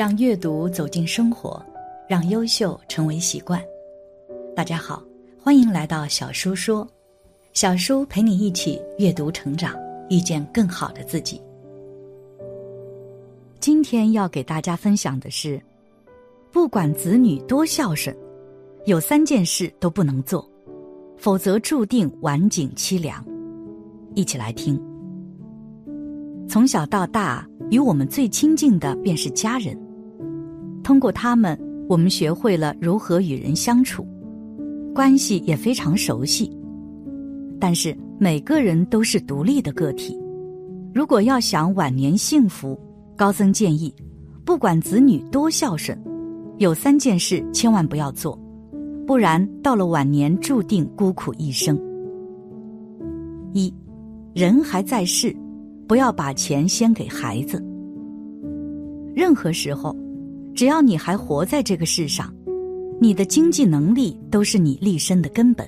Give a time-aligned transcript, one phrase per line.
[0.00, 1.62] 让阅读走进生活，
[2.08, 3.62] 让优秀成为习惯。
[4.56, 5.02] 大家好，
[5.38, 6.88] 欢迎来到小叔说，
[7.52, 9.76] 小叔陪你一起阅读成长，
[10.08, 11.38] 遇见更好的自己。
[13.58, 15.60] 今天要给大家分享的是，
[16.50, 18.16] 不管子女多孝顺，
[18.86, 20.50] 有三件事都不能做，
[21.18, 23.22] 否则注定晚景凄凉。
[24.14, 24.82] 一起来听。
[26.48, 27.46] 从小到大。
[27.70, 29.80] 与我们最亲近的便是家人，
[30.90, 31.56] 通过他们，
[31.88, 34.04] 我们学会了如何与人相处，
[34.92, 36.50] 关系也非常熟悉。
[37.60, 40.18] 但是每个人都是独立的个体，
[40.92, 42.76] 如果要想晚年幸福，
[43.16, 43.94] 高僧建议，
[44.44, 45.96] 不管子女多孝顺，
[46.58, 48.36] 有三件事千万不要做，
[49.06, 51.80] 不然到了晚年注定孤苦一生。
[53.52, 53.72] 一，
[54.34, 55.32] 人还在世。
[55.86, 57.64] 不要把钱先给孩子。
[59.14, 59.96] 任何时候，
[60.60, 62.30] 只要你还活在这个世上，
[63.00, 65.66] 你的经济能力都是你立身的根本，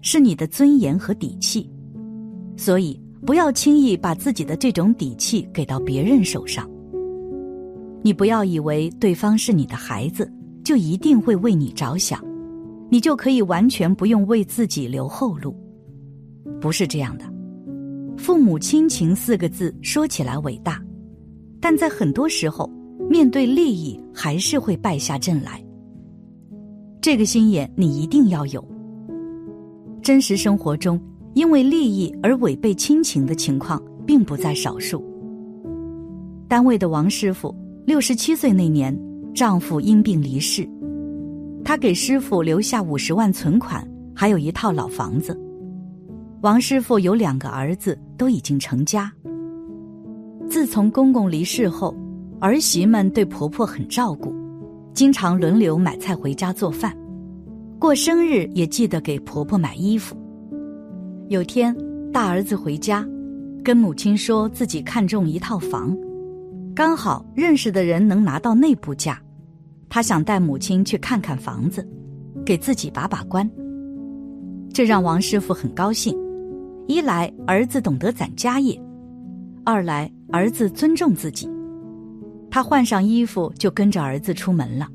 [0.00, 1.70] 是你的尊严和底气。
[2.56, 6.68] 所以，不要轻易把自己的这种底气给到别人手上。
[8.02, 10.28] 你不要以为对方是你的孩子，
[10.64, 12.20] 就一定会为你着想，
[12.90, 15.54] 你就可以完全不用为自己留后路。
[16.60, 17.24] 不是这样的。
[18.16, 20.82] 父母亲情四个字说起来伟大，
[21.60, 22.68] 但在很多时候，
[23.08, 25.62] 面对利益还是会败下阵来。
[27.00, 28.66] 这个心眼你一定要有。
[30.02, 31.00] 真实生活中，
[31.34, 35.02] 因为利益而违背亲情的情况并不在少数。
[36.48, 37.54] 单位的王师傅
[37.86, 38.96] 六十七岁那年，
[39.34, 40.68] 丈夫因病离世，
[41.64, 45.38] 她给师傅留下五十万存款，还有一套老房子。
[46.42, 49.10] 王师傅有两个儿子，都已经成家。
[50.48, 51.96] 自从公公离世后，
[52.40, 54.34] 儿媳们对婆婆很照顾，
[54.92, 56.94] 经常轮流买菜回家做饭，
[57.78, 60.16] 过生日也记得给婆婆买衣服。
[61.28, 61.74] 有天，
[62.12, 63.06] 大儿子回家，
[63.64, 65.96] 跟母亲说自己看中一套房，
[66.74, 69.18] 刚好认识的人能拿到内部价，
[69.88, 71.88] 他想带母亲去看看房子，
[72.44, 73.48] 给自己把把关。
[74.72, 76.14] 这让王师傅很高兴。
[76.86, 78.78] 一来儿子懂得攒家业，
[79.64, 81.48] 二来儿子尊重自己。
[82.54, 84.86] 他换上衣服就跟着儿子出门了。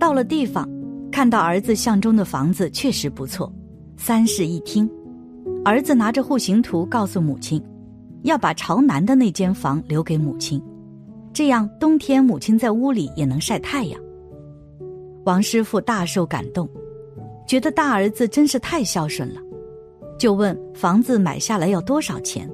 [0.00, 0.68] 到了地方，
[1.12, 3.52] 看到儿子相中的房子确实不错，
[3.96, 4.90] 三室一厅。
[5.64, 7.62] 儿子拿着户型图告诉母亲，
[8.22, 10.60] 要把朝南的那间房留给母亲，
[11.32, 14.00] 这样冬天母亲在屋里也能晒太阳。
[15.26, 16.68] 王师傅大受感动，
[17.46, 19.40] 觉得大儿子真是太孝顺了。
[20.18, 22.50] 就问房子买下来要多少钱，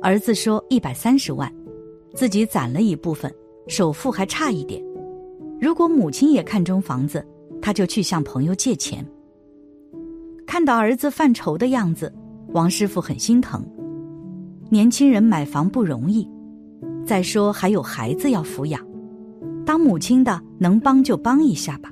[0.00, 1.52] 儿子说一百三十万，
[2.14, 3.32] 自己攒了一部分，
[3.68, 4.82] 首付还差一点。
[5.60, 7.24] 如果母亲也看中房子，
[7.60, 9.04] 他就去向朋友借钱。
[10.46, 12.12] 看到儿子犯愁的样子，
[12.48, 13.64] 王师傅很心疼。
[14.68, 16.28] 年轻人买房不容易，
[17.04, 18.84] 再说还有孩子要抚养，
[19.64, 21.90] 当母亲的能帮就帮一下吧。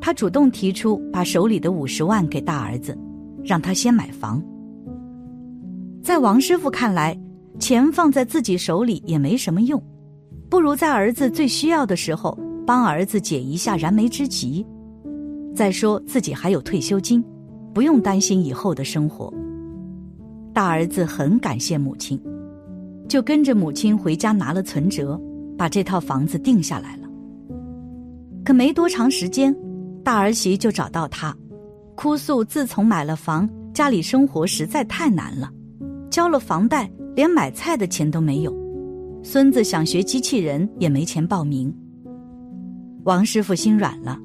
[0.00, 2.96] 他主动提出把手里的五十万给大儿子。
[3.42, 4.42] 让他先买房。
[6.02, 7.18] 在王师傅看来，
[7.60, 9.80] 钱放在自己手里也没什么用，
[10.48, 14.66] 不如在儿子最需要的时候帮儿子解一下燃眉之急。
[15.54, 17.22] 再说自己还有退休金，
[17.74, 19.32] 不用担心以后的生活。
[20.54, 22.20] 大儿子很感谢母亲，
[23.08, 25.20] 就跟着母亲回家拿了存折，
[25.56, 27.08] 把这套房子定下来了。
[28.42, 29.54] 可没多长时间，
[30.02, 31.36] 大儿媳就找到他。
[31.94, 35.52] 哭诉：自从买了房，家里生活实在太难了，
[36.10, 38.54] 交了房贷，连买菜的钱都没有。
[39.22, 41.74] 孙子想学机器人，也没钱报名。
[43.04, 44.18] 王师傅心软了，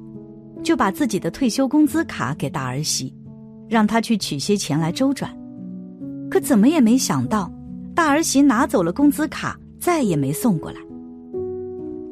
[0.62, 3.14] 就把自己的退休工资卡给大儿媳，
[3.68, 5.30] 让她去取些钱来周转。
[6.30, 7.50] 可怎么也没想到，
[7.94, 10.80] 大儿媳拿走了工资卡，再也没送过来。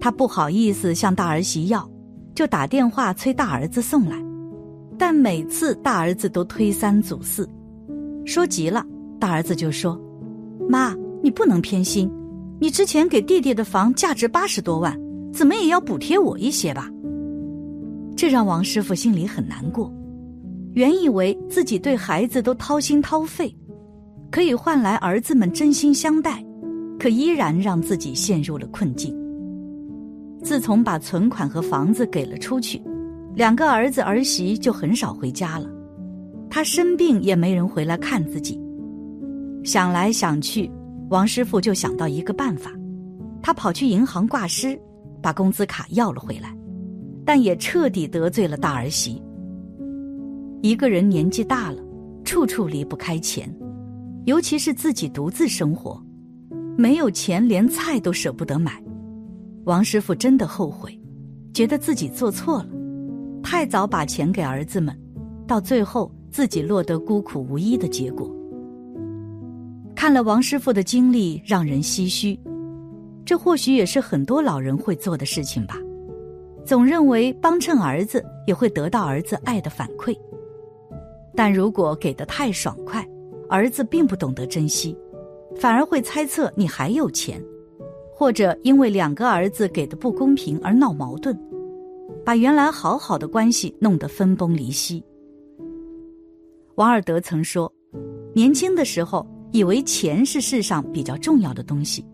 [0.00, 1.88] 他不好意思向大儿媳要，
[2.34, 4.22] 就打电话催大儿子送来，
[4.98, 7.48] 但每次大儿子都推三阻四，
[8.26, 8.84] 说急了，
[9.18, 9.98] 大儿子就说
[10.68, 12.10] ：“妈，你不能偏心，
[12.60, 14.98] 你之前给弟弟的房价值八十多万，
[15.32, 16.90] 怎么也要补贴我一些吧。”
[18.16, 19.92] 这让王师傅心里很难过。
[20.72, 23.54] 原以为自己对孩子都掏心掏肺，
[24.30, 26.44] 可以换来儿子们真心相待，
[26.98, 29.14] 可依然让自己陷入了困境。
[30.42, 32.82] 自从把存款和房子给了出去，
[33.34, 35.68] 两个儿子儿媳就很少回家了。
[36.50, 38.60] 他生病也没人回来看自己。
[39.64, 40.70] 想来想去，
[41.08, 42.70] 王师傅就想到一个办法，
[43.42, 44.78] 他跑去银行挂失，
[45.22, 46.54] 把工资卡要了回来，
[47.24, 49.22] 但也彻底得罪了大儿媳。
[50.60, 51.82] 一个人年纪大了，
[52.24, 53.50] 处处离不开钱，
[54.26, 55.98] 尤其是自己独自生活，
[56.76, 58.72] 没有钱连菜都舍不得买。
[59.64, 60.98] 王师傅真的后悔，
[61.54, 62.68] 觉得自己做错了，
[63.42, 64.94] 太早把钱给儿子们，
[65.46, 68.30] 到最后自己落得孤苦无依的结果。
[70.04, 72.38] 看了王师傅的经历，让人唏嘘。
[73.24, 75.78] 这或许也是很多老人会做的事情吧，
[76.62, 80.14] 总认为帮衬儿子也会得到儿子爱的反馈。
[81.34, 83.02] 但如果给的太爽快，
[83.48, 84.94] 儿子并不懂得珍惜，
[85.56, 87.42] 反而会猜测你还有钱，
[88.14, 91.34] 或者因为两个儿子给的不公平而闹矛盾，
[92.22, 95.02] 把原来好好的关系弄得分崩离析。
[96.74, 97.72] 王尔德曾说
[98.36, 102.04] ：“年轻的时候以为钱是世上比较重要的东西，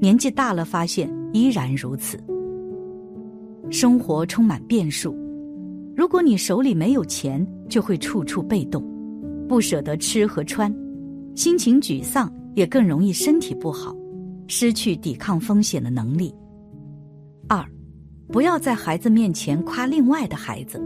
[0.00, 2.16] 年纪大了发现依然如此。
[3.72, 5.12] 生活充满变数。”
[5.96, 8.84] 如果你手里没有钱，就会处处被动，
[9.48, 10.72] 不舍得吃和穿，
[11.34, 13.92] 心情沮丧，也更容易身体不好，
[14.46, 16.32] 失去抵抗风险的能力。
[17.48, 17.66] 二，
[18.28, 20.80] 不要在孩子面前夸另外的孩子。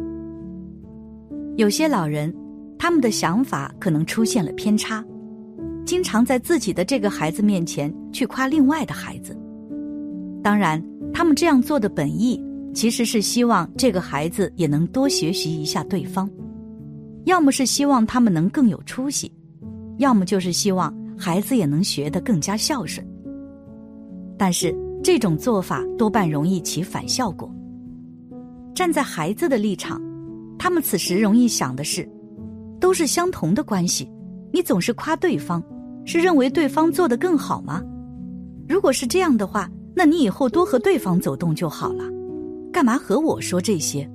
[1.57, 2.35] 有些老人，
[2.79, 5.05] 他们的想法可能出现了偏差，
[5.85, 9.37] 经常在自己的这个孩子面前去夸另外的孩子。
[10.43, 10.83] 当然，
[11.13, 12.43] 他们这样做的本意。
[12.75, 16.29] 其实是希望这个孩子也能多学习一下对方，
[17.23, 19.31] 要么是希望他们能更有出息，
[19.99, 23.07] 要么就是希望孩子也能学得更加孝顺。
[24.37, 27.49] 但是这种做法多半容易起反效果。
[28.75, 30.03] 站在孩子的立场，
[30.59, 32.11] 他们此时容易想的是，
[32.81, 34.11] 都是相同的关系，
[34.53, 35.63] 你总是夸对方，
[36.05, 37.83] 是认为对方做得更好吗？
[38.69, 42.05] 如果是这样的话，那你以后多和对方走动就好了。
[42.73, 44.09] 干嘛和我说这些？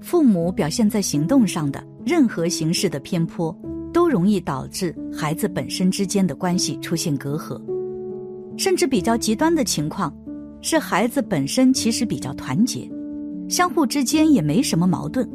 [0.00, 3.54] 父母表现在行动上的任何形式的偏颇，
[3.92, 7.60] 都容易导致孩子本身之间的关系出现隔阂，
[8.56, 10.10] 甚至比较极端的情况，
[10.62, 12.90] 是孩子本身其实比较团结，
[13.48, 15.28] 相互之间也没什么矛盾，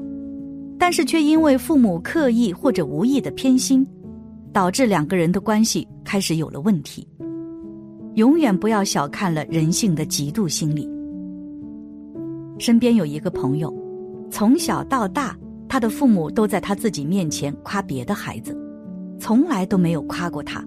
[0.80, 3.86] 但是却因为父母刻意或者无意的偏心，
[4.56, 7.06] 导致两个人的关系开始有了问题。
[8.14, 10.90] 永远不要小看了人性的嫉妒心理。
[12.58, 13.74] 身边有一个朋友，
[14.32, 15.38] 从小到大，
[15.68, 18.58] 他的父母都在他自己面前夸别的孩子，
[19.20, 20.66] 从来都没有夸过他，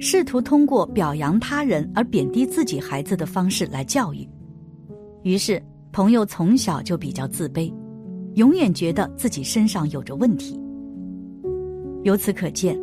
[0.00, 4.28] 试图通过表扬他人而贬低自己孩子的方式来教育。
[5.22, 5.62] 于是，
[5.92, 7.72] 朋友从小就比较自卑，
[8.34, 10.60] 永远觉得自己身上有着问题。
[12.02, 12.76] 由此可见，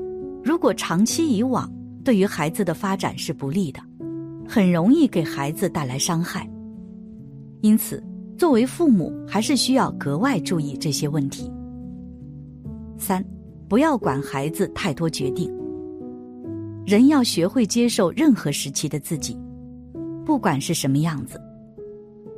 [0.44, 1.72] 如果长期以往，
[2.04, 3.82] 对于孩子的发展是不利的，
[4.48, 6.50] 很容易给孩子带来伤害。
[7.62, 8.04] 因此。
[8.38, 11.52] 作为父母，还是需要格外注意这些问题。
[12.98, 13.24] 三，
[13.70, 15.48] 不要管孩子太多决定。
[16.84, 19.38] 人要学会接受任何时期的自己，
[20.26, 21.40] 不管是什么样子。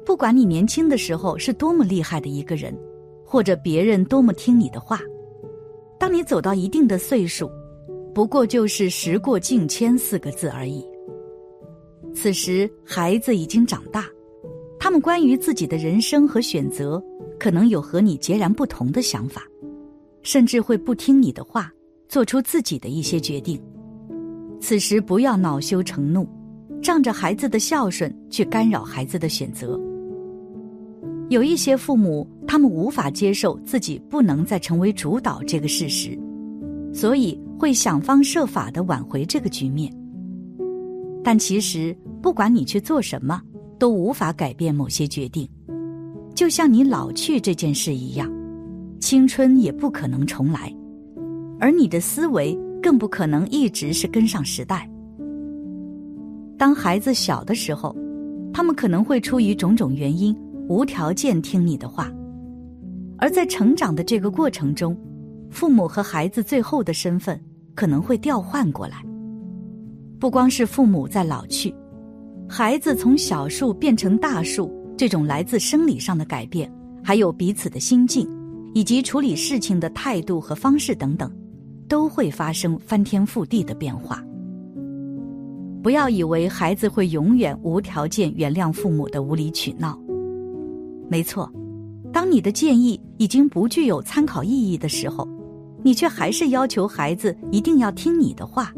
[0.06, 2.78] 不管你年轻的时候是多么厉害的一个人，
[3.26, 5.00] 或者别人多么听你的话，
[5.98, 7.50] 当你走到一定的岁数，
[8.14, 10.86] 不过就是“时过境迁”四个字而已。
[12.14, 14.06] 此时，孩子已经长大。
[14.80, 17.02] 他们关于自己的人生和选择，
[17.40, 19.44] 可能有和你截然不同的想法，
[20.22, 21.72] 甚至会不听你的话，
[22.08, 23.60] 做出自己的一些决定。
[24.60, 26.28] 此时不要恼羞成怒，
[26.82, 29.80] 仗着孩子的孝顺去干扰孩子的选择。
[31.30, 36.20] 有一些父母，他们无法接受自己不能再成为主导这个事实，
[36.94, 39.94] 所以会想方设法的挽回这个局面。
[41.24, 43.42] 但其实，不管你去做什么。
[43.80, 45.50] 都无法改变某些决定，
[46.34, 48.32] 就像你老去这件事一样，
[49.02, 50.74] 青春也不可能重来，
[51.60, 54.90] 而你的思维更不可能一直是跟上时代。
[56.58, 57.94] 当孩子小的时候，
[58.54, 60.34] 他们可能会出于种种原因，
[60.70, 62.10] 无条件听你的话。
[63.18, 64.96] 而在成长的这个过程中，
[65.54, 67.40] 父母和孩子最后的身份
[67.76, 69.06] 可能会调换过来。
[70.20, 71.74] 不光是父母在老去，
[72.50, 76.70] 孩子从小树变成大树，这种来自生理上的改变，
[77.04, 78.28] 还有彼此的心境，
[78.74, 81.32] 以及处理事情的态度和方式等等，
[81.88, 84.24] 都会发生翻天覆地的变化。
[85.84, 90.00] 不要以为孩子会永远无条件原谅父母的无理取闹。
[91.10, 91.52] 没错，
[92.12, 95.28] 当你的建议已经不具有参考意义的时候，
[95.84, 98.74] 你却还是要求孩子一定要听你的话，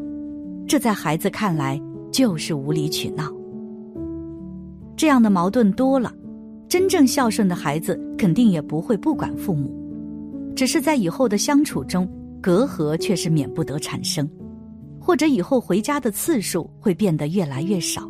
[0.68, 1.80] 这在孩子看来
[2.12, 3.32] 就是无理取闹。
[4.98, 6.12] 这样的矛盾多了，
[6.68, 9.72] 真正孝顺的孩子肯定也不会不管父母，
[10.56, 12.10] 只是在以后的相处中，
[12.42, 14.28] 隔阂却是免不得产生。
[15.00, 18.10] 或者以后回家的次数会变得越来越少。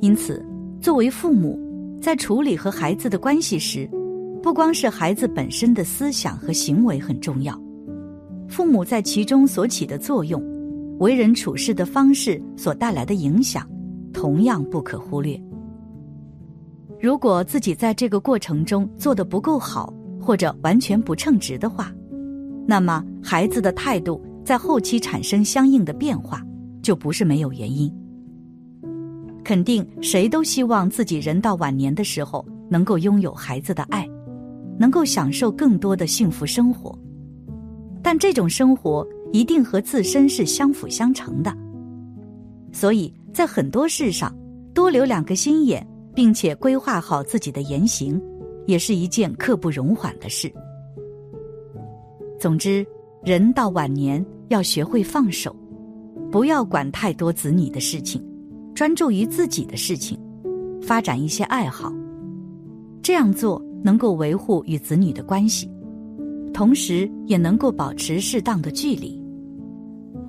[0.00, 0.42] 因此，
[0.80, 1.60] 作为父母，
[2.00, 3.86] 在处理和孩子的关系时，
[4.48, 7.54] 不光是孩子本身的思想和行为很重要，
[8.48, 10.42] 父母在其中所起的作用，
[11.00, 13.68] 为人处事的方式所带来的影响，
[14.10, 15.38] 同样不可忽略。
[16.98, 21.92] 如果自己在这个过程中做的不够好，或者完全不称职的话，
[22.66, 24.18] 那么孩子的态度。
[24.46, 26.42] 在后期产生相应的变化，
[26.80, 27.94] 就不是没有原因。
[29.44, 34.08] 肯定谁都希望自己人到晚年的时候能够拥有孩子的爱，
[34.78, 36.96] 能够享受更多的幸福生活。
[38.02, 41.54] 但这种生活一定和自身是相辅相成的，
[42.72, 44.34] 所以在很多事上
[44.72, 48.20] 多留两个心眼，并且规划好自己的言行，
[48.66, 50.50] 也是一件刻不容缓的事。
[52.38, 52.86] 总之，
[53.24, 54.24] 人到晚年。
[54.48, 55.54] 要学会放手，
[56.32, 58.26] 不要管太多子女的事情，
[58.74, 60.18] 专注于自己的事情，
[60.80, 61.92] 发展一些爱好。
[63.02, 65.70] 这样做能够维护与子女的关系，
[66.52, 69.22] 同时也能够保持适当的距离。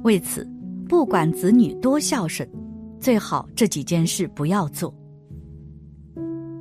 [0.04, 0.48] 为此，
[0.88, 2.48] 不管子女多孝顺，
[3.00, 4.94] 最好这几件事不要做。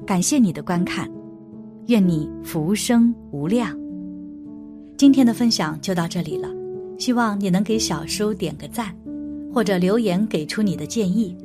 [0.07, 1.11] 感谢你的观看，
[1.87, 3.77] 愿你福生无量。
[4.97, 6.49] 今天的分享就到这里了。
[6.99, 8.93] 希望你能给小叔点个赞，
[9.55, 11.37] 或者留言给出你的建议。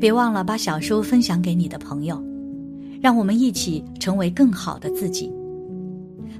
[0.00, 2.20] 别忘了把小叔分享给你的朋友，
[3.06, 5.32] 让我们一起成为更好的自己。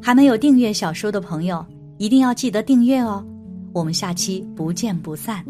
[0.03, 1.65] 还没有订阅小说的朋友，
[1.97, 3.25] 一定要记得订阅哦。
[3.73, 5.45] 我们下期不见不散。